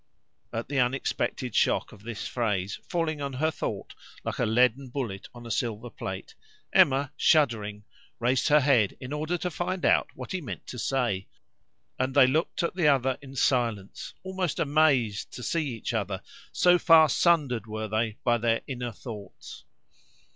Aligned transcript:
At 0.51 0.67
the 0.67 0.79
unexpected 0.79 1.53
shock 1.53 1.91
of 1.91 2.01
this 2.01 2.25
phrase 2.27 2.79
falling 2.89 3.21
on 3.21 3.33
her 3.33 3.51
thought 3.51 3.93
like 4.23 4.39
a 4.39 4.47
leaden 4.47 4.89
bullet 4.89 5.27
on 5.31 5.45
a 5.45 5.51
silver 5.51 5.91
plate, 5.91 6.33
Emma, 6.73 7.11
shuddering, 7.15 7.83
raised 8.19 8.47
her 8.47 8.61
head 8.61 8.97
in 8.99 9.13
order 9.13 9.37
to 9.37 9.51
find 9.51 9.85
out 9.85 10.09
what 10.15 10.31
he 10.31 10.41
meant 10.41 10.65
to 10.65 10.79
say; 10.79 11.27
and 11.99 12.15
they 12.15 12.25
looked 12.25 12.63
at 12.63 12.73
the 12.73 12.87
other 12.87 13.19
in 13.21 13.35
silence, 13.35 14.15
almost 14.23 14.57
amazed 14.57 15.31
to 15.33 15.43
see 15.43 15.67
each 15.75 15.93
other, 15.93 16.23
so 16.51 16.79
far 16.79 17.07
sundered 17.07 17.67
were 17.67 17.87
they 17.87 18.17
by 18.23 18.39
their 18.39 18.61
inner 18.65 18.91
thoughts. 18.91 19.65